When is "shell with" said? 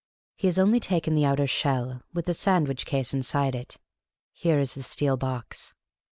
1.45-2.25